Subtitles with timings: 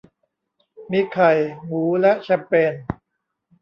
[0.91, 1.31] มีไข่
[1.65, 2.73] หมู และแชมเปญ